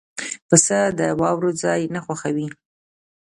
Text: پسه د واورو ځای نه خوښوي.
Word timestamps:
پسه 0.47 0.79
د 0.99 1.01
واورو 1.19 1.49
ځای 1.63 1.81
نه 1.93 1.99
خوښوي. 2.05 2.47